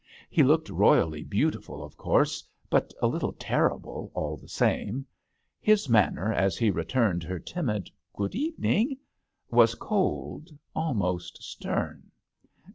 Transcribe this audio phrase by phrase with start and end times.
[0.31, 5.05] He looked royally beautiful, of course, but a little terrible all the same.
[5.59, 8.97] His man ner, as he returned her timid "Good evening,"
[9.51, 12.09] was cold, al most stern.